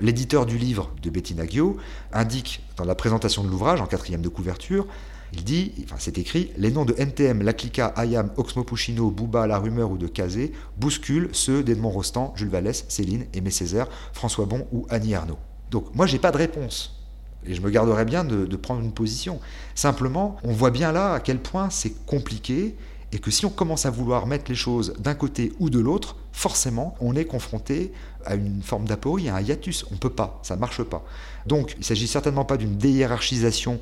L'éditeur 0.00 0.47
du 0.47 0.59
livre 0.59 0.90
de 1.02 1.11
Bettina 1.11 1.47
Gio 1.47 1.76
indique 2.12 2.62
dans 2.76 2.85
la 2.85 2.95
présentation 2.95 3.45
de 3.45 3.49
l'ouvrage, 3.49 3.81
en 3.81 3.87
quatrième 3.87 4.23
de 4.23 4.28
couverture, 4.28 4.87
il 5.37 5.43
dit, 5.43 5.73
enfin 5.85 5.97
c'est 5.99 6.19
écrit, 6.19 6.52
les 6.57 6.71
noms 6.71 6.85
de 6.85 6.95
NTM, 6.97 7.43
Laclica, 7.43 7.87
Ayam, 7.97 8.31
Oxmo 8.37 8.62
Puccino, 8.62 9.11
Booba, 9.11 9.47
La 9.47 9.59
Rumeur 9.59 9.90
ou 9.90 9.99
de 9.99 10.07
Kazé 10.07 10.52
bousculent 10.76 11.28
ceux 11.33 11.64
d'Edmond 11.64 11.90
Rostand, 11.90 12.33
Jules 12.37 12.49
Vallès, 12.49 12.85
Céline, 12.88 13.26
Aimé 13.35 13.50
Césaire, 13.50 13.88
François 14.12 14.47
Bon 14.47 14.66
ou 14.73 14.87
Annie 14.90 15.14
Arnaud. 15.14 15.38
Donc 15.71 15.95
moi 15.95 16.07
j'ai 16.07 16.19
pas 16.19 16.31
de 16.31 16.37
réponse. 16.37 17.00
Et 17.47 17.54
je 17.54 17.61
me 17.61 17.69
garderais 17.69 18.07
bien 18.07 18.25
de 18.25 18.57
prendre 18.57 18.81
une 18.81 18.93
position. 18.93 19.38
Simplement, 19.75 20.38
on 20.45 20.52
voit 20.52 20.71
bien 20.71 20.93
là 20.93 21.12
à 21.12 21.21
quel 21.21 21.38
point 21.38 21.69
c'est 21.69 22.07
compliqué 22.07 22.75
et 23.14 23.21
que 23.21 23.30
si 23.30 23.47
on 23.47 23.50
commence 23.50 23.87
à 23.87 23.90
vouloir 23.90 24.26
mettre 24.26 24.47
les 24.49 24.56
choses 24.56 24.92
d'un 24.99 25.14
côté 25.14 25.52
ou 25.61 25.71
de 25.71 25.78
l'autre, 25.78 26.16
forcément, 26.33 26.97
on 27.00 27.14
est 27.14 27.26
confronté 27.26 27.92
à 28.26 28.35
une 28.35 28.61
forme 28.61 28.87
d'aporie, 28.87 29.28
à 29.28 29.37
un 29.37 29.40
hiatus. 29.40 29.87
On 29.92 29.94
ne 29.94 30.00
peut 30.00 30.11
pas, 30.11 30.40
ça 30.42 30.56
ne 30.56 30.61
marche 30.61 30.83
pas. 30.83 31.04
Donc, 31.47 31.75
il 31.76 31.78
ne 31.78 31.85
s'agit 31.85 32.09
certainement 32.09 32.44
pas 32.44 32.56
d'une 32.56 32.76
déhiérarchisation 32.76 33.78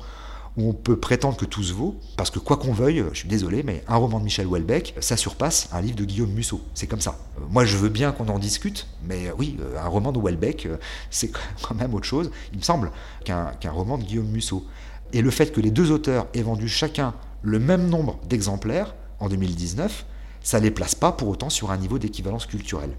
où 0.55 0.69
on 0.69 0.73
peut 0.73 0.97
prétendre 0.97 1.35
que 1.35 1.45
tout 1.45 1.63
se 1.63 1.73
vaut, 1.73 1.99
parce 2.15 2.29
que 2.29 2.37
quoi 2.37 2.57
qu'on 2.57 2.73
veuille, 2.73 3.03
je 3.11 3.17
suis 3.17 3.27
désolé, 3.27 3.63
mais 3.63 3.83
un 3.87 3.95
roman 3.95 4.19
de 4.19 4.25
Michel 4.25 4.45
Houellebecq, 4.45 4.93
ça 4.99 5.17
surpasse 5.17 5.67
un 5.71 5.81
livre 5.81 5.95
de 5.95 6.05
Guillaume 6.05 6.29
Musso. 6.29 6.61
C'est 6.75 6.85
comme 6.85 7.01
ça. 7.01 7.17
Euh, 7.39 7.45
moi, 7.49 7.65
je 7.65 7.75
veux 7.75 7.89
bien 7.89 8.11
qu'on 8.11 8.27
en 8.27 8.37
discute, 8.37 8.85
mais 9.03 9.29
euh, 9.29 9.33
oui, 9.39 9.57
euh, 9.61 9.79
un 9.83 9.87
roman 9.87 10.11
de 10.11 10.19
Houellebecq, 10.19 10.67
c'est 11.09 11.31
quand 11.63 11.73
même 11.73 11.95
autre 11.95 12.05
chose, 12.05 12.29
il 12.51 12.59
me 12.59 12.63
semble, 12.63 12.91
qu'un 13.25 13.71
roman 13.71 13.97
de 13.97 14.03
Guillaume 14.03 14.27
Musso. 14.27 14.63
Et 15.11 15.23
le 15.23 15.31
fait 15.31 15.51
que 15.51 15.59
les 15.59 15.71
deux 15.71 15.89
auteurs 15.89 16.27
aient 16.35 16.43
vendu 16.43 16.67
chacun 16.67 17.15
le 17.41 17.57
même 17.57 17.89
nombre 17.89 18.19
d'exemplaires 18.29 18.93
en 19.19 19.29
2019, 19.29 20.05
ça 20.41 20.59
ne 20.59 20.65
les 20.65 20.71
place 20.71 20.95
pas 20.95 21.11
pour 21.11 21.29
autant 21.29 21.49
sur 21.49 21.71
un 21.71 21.77
niveau 21.77 21.99
d'équivalence 21.99 22.45
culturelle. 22.45 22.95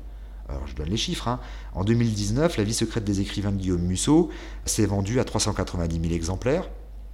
Alors 0.48 0.66
je 0.66 0.74
donne 0.74 0.88
les 0.88 0.96
chiffres. 0.96 1.28
Hein. 1.28 1.40
En 1.74 1.84
2019, 1.84 2.56
La 2.56 2.64
vie 2.64 2.74
secrète 2.74 3.04
des 3.04 3.20
écrivains 3.20 3.52
de 3.52 3.56
Guillaume 3.56 3.82
Musso 3.82 4.30
s'est 4.66 4.86
vendu 4.86 5.20
à 5.20 5.24
390 5.24 6.00
000 6.00 6.12
exemplaires. 6.12 6.68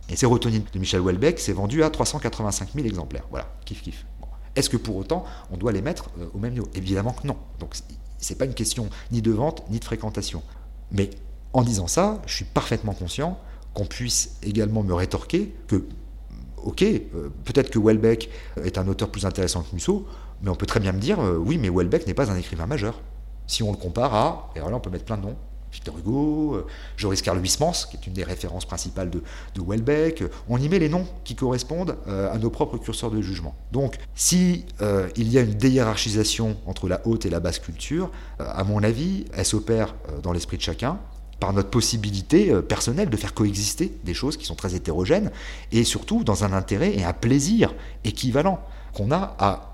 Et 0.09 0.17
Sérotonine 0.17 0.65
de 0.73 0.79
Michel 0.79 1.01
Houellebecq 1.01 1.39
s'est 1.39 1.53
vendu 1.53 1.85
à 1.85 1.91
385 1.91 2.71
000 2.75 2.87
exemplaires. 2.87 3.25
Voilà, 3.31 3.53
kiff 3.65 3.83
kiff. 3.83 4.05
Est-ce 4.57 4.69
que 4.69 4.77
pour 4.77 4.97
autant 4.97 5.25
on 5.53 5.57
doit 5.57 5.71
les 5.71 5.83
mettre 5.83 6.11
euh, 6.19 6.27
au 6.35 6.39
même 6.39 6.55
niveau? 6.55 6.69
Évidemment 6.75 7.13
que 7.13 7.27
non. 7.27 7.37
Donc 7.61 7.75
c'est 8.19 8.37
pas 8.37 8.45
une 8.45 8.55
question 8.55 8.91
ni 9.13 9.23
de 9.23 9.31
vente 9.31 9.63
ni 9.71 9.79
de 9.79 9.85
fréquentation. 9.85 10.43
Mais 10.91 11.11
en 11.53 11.63
disant 11.63 11.87
ça, 11.87 12.21
je 12.27 12.35
suis 12.35 12.45
parfaitement 12.45 12.93
conscient 12.93 13.39
qu'on 13.75 13.87
puisse 13.87 14.37
également 14.43 14.83
me 14.83 14.93
rétorquer 14.93 15.55
que, 15.69 15.87
ok, 16.65 16.83
euh, 16.83 17.29
peut-être 17.45 17.71
que 17.71 17.79
Houellebecq 17.79 18.29
est 18.63 18.79
un 18.79 18.87
auteur 18.89 19.11
plus 19.11 19.27
intéressant 19.27 19.63
que 19.63 19.75
Musso, 19.75 20.07
mais 20.43 20.51
on 20.51 20.55
peut 20.55 20.67
très 20.67 20.81
bien 20.81 20.93
me 20.93 21.01
dire, 21.01 21.21
euh, 21.21 21.37
oui, 21.37 21.59
mais 21.59 21.69
Houellebecq 21.69 22.07
n'est 22.07 22.15
pas 22.15 22.31
un 22.31 22.37
écrivain 22.37 22.67
majeur. 22.67 23.01
Si 23.47 23.63
on 23.63 23.71
le 23.71 23.77
compare 23.77 24.15
à, 24.15 24.51
et 24.55 24.59
alors 24.59 24.71
là 24.71 24.77
on 24.77 24.81
peut 24.81 24.91
mettre 24.91 25.05
plein 25.05 25.17
de 25.17 25.23
noms, 25.23 25.37
Victor 25.73 25.97
Hugo, 25.99 26.55
euh, 26.55 26.67
Joris 26.97 27.23
Karl 27.23 27.41
Huysmans, 27.41 27.87
qui 27.91 27.97
est 27.97 28.07
une 28.07 28.13
des 28.13 28.25
références 28.25 28.65
principales 28.65 29.11
de, 29.11 29.23
Welbeck. 29.57 30.25
On 30.49 30.59
y 30.59 30.69
met 30.69 30.79
les 30.79 30.89
noms 30.89 31.07
qui 31.25 31.35
correspondent 31.35 31.97
euh, 32.09 32.33
à 32.33 32.39
nos 32.39 32.51
propres 32.51 32.79
curseurs 32.79 33.11
de 33.11 33.21
jugement. 33.21 33.55
Donc, 33.73 33.99
si 34.15 34.65
euh, 34.81 35.09
il 35.17 35.31
y 35.31 35.39
a 35.39 35.43
une 35.43 35.55
déhiérarchisation 35.55 36.57
entre 36.67 36.89
la 36.89 37.07
haute 37.07 37.27
et 37.27 37.31
la 37.31 37.41
basse 37.41 37.59
culture, 37.59 38.11
à 38.39 38.65
mon 38.65 38.83
avis, 38.83 39.27
elle 39.35 39.45
s'opère 39.45 39.95
dans 40.23 40.33
l'esprit 40.33 40.57
de 40.57 40.63
chacun 40.63 40.99
par 41.41 41.53
notre 41.53 41.71
possibilité 41.71 42.53
personnelle 42.63 43.11
de 43.11 43.17
faire 43.17 43.35
coexister 43.35 43.93
des 44.05 44.15
choses 44.15 44.37
qui 44.37 44.45
sont 44.45 44.55
très 44.55 44.75
hétérogènes, 44.75 45.31
et 45.73 45.85
surtout 45.85 46.23
dans 46.23 46.45
un 46.45 46.53
intérêt 46.53 46.95
et 46.97 47.05
un 47.05 47.13
plaisir 47.13 47.75
équivalent 48.05 48.61
qu'on 48.93 49.11
a 49.11 49.35
à 49.39 49.71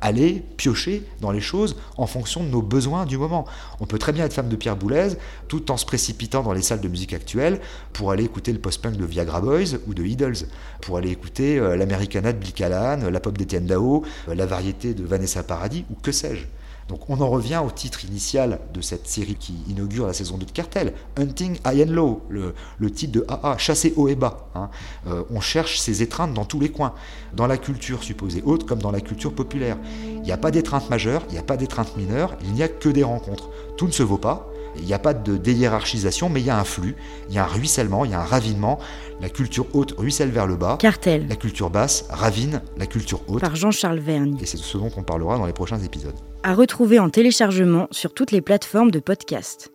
aller 0.00 0.44
piocher 0.56 1.02
dans 1.20 1.30
les 1.30 1.40
choses 1.40 1.76
en 1.96 2.06
fonction 2.06 2.42
de 2.42 2.48
nos 2.48 2.62
besoins 2.62 3.06
du 3.06 3.18
moment. 3.18 3.46
On 3.80 3.86
peut 3.86 3.98
très 3.98 4.12
bien 4.12 4.24
être 4.24 4.32
femme 4.32 4.48
de 4.48 4.56
Pierre 4.56 4.76
Boulez 4.76 5.10
tout 5.48 5.70
en 5.70 5.76
se 5.76 5.86
précipitant 5.86 6.42
dans 6.42 6.52
les 6.52 6.62
salles 6.62 6.80
de 6.80 6.88
musique 6.88 7.12
actuelles 7.12 7.60
pour 7.92 8.10
aller 8.10 8.24
écouter 8.24 8.52
le 8.52 8.58
post-punk 8.58 8.96
de 8.96 9.04
Viagra 9.04 9.40
Boys 9.40 9.78
ou 9.86 9.94
de 9.94 10.04
Idols, 10.04 10.36
pour 10.82 10.98
aller 10.98 11.10
écouter 11.10 11.58
euh, 11.58 11.76
l'Americana 11.76 12.32
de 12.32 12.38
Bill 12.38 12.52
la 12.58 13.20
pop 13.20 13.36
d'Etienne 13.36 13.66
Dao, 13.66 14.04
euh, 14.28 14.34
la 14.34 14.46
variété 14.46 14.94
de 14.94 15.04
Vanessa 15.04 15.42
Paradis 15.42 15.84
ou 15.90 15.94
que 15.94 16.12
sais-je. 16.12 16.46
Donc 16.88 17.10
on 17.10 17.20
en 17.20 17.28
revient 17.28 17.60
au 17.64 17.70
titre 17.70 18.06
initial 18.06 18.60
de 18.72 18.80
cette 18.80 19.06
série 19.06 19.34
qui 19.34 19.54
inaugure 19.68 20.06
la 20.06 20.14
saison 20.14 20.38
2 20.38 20.46
de 20.46 20.50
Cartel, 20.50 20.94
Hunting 21.18 21.58
High 21.66 21.86
and 21.86 21.92
Low, 21.92 22.22
le, 22.30 22.54
titre 22.90 23.12
de 23.12 23.26
AA, 23.28 23.58
chasser 23.58 23.92
haut 23.96 24.08
et 24.08 24.14
bas. 24.14 24.48
Hein. 24.54 24.70
Euh, 25.06 25.22
on 25.30 25.40
cherche 25.40 25.78
ces 25.78 26.02
étreintes 26.02 26.32
dans 26.32 26.46
tous 26.46 26.60
les 26.60 26.70
coins, 26.70 26.94
dans 27.34 27.46
la 27.46 27.58
culture 27.58 28.02
supposée 28.02 28.42
haute 28.44 28.66
comme 28.66 28.80
dans 28.80 28.90
la 28.90 29.02
culture 29.02 29.34
populaire. 29.34 29.76
Il 30.14 30.22
n'y 30.22 30.32
a 30.32 30.38
pas 30.38 30.50
d'étreinte 30.50 30.88
majeure, 30.88 31.22
il 31.28 31.32
n'y 31.32 31.38
a 31.38 31.42
pas 31.42 31.58
d'étreinte 31.58 31.94
mineure, 31.98 32.34
il 32.42 32.52
n'y 32.52 32.62
a 32.62 32.68
que 32.68 32.88
des 32.88 33.04
rencontres. 33.04 33.50
Tout 33.76 33.86
ne 33.86 33.92
se 33.92 34.02
vaut 34.02 34.18
pas, 34.18 34.48
il 34.78 34.86
n'y 34.86 34.94
a 34.94 34.98
pas 34.98 35.14
de 35.14 35.36
déhiérarchisation, 35.36 36.28
mais 36.28 36.40
il 36.40 36.46
y 36.46 36.50
a 36.50 36.58
un 36.58 36.64
flux, 36.64 36.96
il 37.28 37.34
y 37.34 37.38
a 37.38 37.44
un 37.44 37.46
ruissellement, 37.46 38.04
il 38.04 38.10
y 38.10 38.14
a 38.14 38.20
un 38.20 38.24
ravinement. 38.24 38.78
La 39.20 39.28
culture 39.28 39.66
haute 39.74 39.94
ruisselle 39.98 40.30
vers 40.30 40.46
le 40.46 40.56
bas. 40.56 40.76
Cartel. 40.78 41.26
La 41.28 41.36
culture 41.36 41.70
basse 41.70 42.06
ravine 42.10 42.62
la 42.76 42.86
culture 42.86 43.20
haute. 43.26 43.40
Par 43.40 43.56
Jean-Charles 43.56 43.98
Vergne. 43.98 44.36
Et 44.40 44.46
c'est 44.46 44.58
de 44.58 44.62
ce 44.62 44.78
dont 44.78 44.90
on 44.96 45.02
parlera 45.02 45.38
dans 45.38 45.46
les 45.46 45.52
prochains 45.52 45.80
épisodes. 45.80 46.14
À 46.44 46.54
retrouver 46.54 46.98
en 46.98 47.10
téléchargement 47.10 47.88
sur 47.90 48.14
toutes 48.14 48.30
les 48.30 48.40
plateformes 48.40 48.90
de 48.90 49.00
podcast. 49.00 49.72